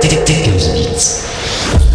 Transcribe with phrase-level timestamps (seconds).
[0.00, 1.87] Techhouse Beats.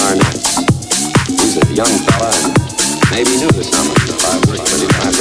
[0.00, 2.32] He's a young fella
[3.10, 5.12] maybe new to some of the five, but he's not